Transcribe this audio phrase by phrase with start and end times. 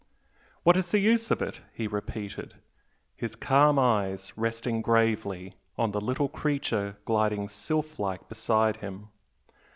[0.63, 2.55] "What is the use of it?" he repeated,
[3.15, 9.09] his calm eyes resting gravely on the little creature gliding sylph like beside him.